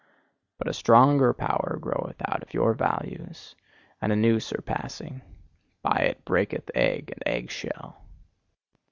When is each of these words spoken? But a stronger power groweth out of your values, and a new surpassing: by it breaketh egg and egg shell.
But 0.57 0.67
a 0.67 0.73
stronger 0.73 1.31
power 1.31 1.77
groweth 1.79 2.19
out 2.27 2.41
of 2.41 2.55
your 2.55 2.73
values, 2.73 3.55
and 4.01 4.11
a 4.11 4.15
new 4.15 4.39
surpassing: 4.39 5.21
by 5.83 6.05
it 6.09 6.25
breaketh 6.25 6.71
egg 6.73 7.11
and 7.11 7.21
egg 7.27 7.51
shell. 7.51 8.01